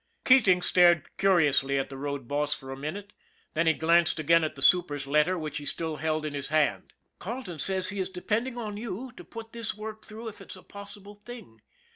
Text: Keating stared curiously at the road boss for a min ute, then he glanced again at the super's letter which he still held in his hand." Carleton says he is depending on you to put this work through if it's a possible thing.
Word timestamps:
Keating 0.25 0.63
stared 0.63 1.15
curiously 1.19 1.77
at 1.77 1.89
the 1.91 1.95
road 1.95 2.27
boss 2.27 2.55
for 2.55 2.71
a 2.71 2.75
min 2.75 2.95
ute, 2.95 3.13
then 3.53 3.67
he 3.67 3.73
glanced 3.73 4.19
again 4.19 4.43
at 4.43 4.55
the 4.55 4.61
super's 4.63 5.05
letter 5.05 5.37
which 5.37 5.57
he 5.59 5.65
still 5.67 5.97
held 5.97 6.25
in 6.25 6.33
his 6.33 6.47
hand." 6.49 6.93
Carleton 7.19 7.59
says 7.59 7.89
he 7.89 7.99
is 7.99 8.09
depending 8.09 8.57
on 8.57 8.77
you 8.77 9.11
to 9.15 9.23
put 9.23 9.53
this 9.53 9.75
work 9.77 10.03
through 10.03 10.27
if 10.27 10.41
it's 10.41 10.55
a 10.55 10.63
possible 10.63 11.13
thing. 11.13 11.61